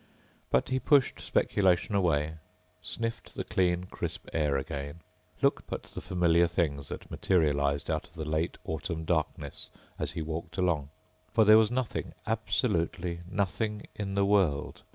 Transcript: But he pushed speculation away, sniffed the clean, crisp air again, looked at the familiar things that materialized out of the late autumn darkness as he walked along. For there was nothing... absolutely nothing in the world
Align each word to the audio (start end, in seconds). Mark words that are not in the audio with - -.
But 0.49 0.69
he 0.69 0.79
pushed 0.79 1.21
speculation 1.21 1.93
away, 1.93 2.37
sniffed 2.81 3.35
the 3.35 3.43
clean, 3.43 3.83
crisp 3.83 4.25
air 4.33 4.57
again, 4.57 5.01
looked 5.43 5.71
at 5.71 5.83
the 5.83 6.01
familiar 6.01 6.47
things 6.47 6.87
that 6.87 7.11
materialized 7.11 7.87
out 7.91 8.07
of 8.07 8.15
the 8.15 8.27
late 8.27 8.57
autumn 8.65 9.05
darkness 9.05 9.69
as 9.99 10.13
he 10.13 10.23
walked 10.23 10.57
along. 10.57 10.89
For 11.31 11.45
there 11.45 11.59
was 11.59 11.69
nothing... 11.69 12.15
absolutely 12.25 13.19
nothing 13.29 13.85
in 13.93 14.15
the 14.15 14.25
world 14.25 14.81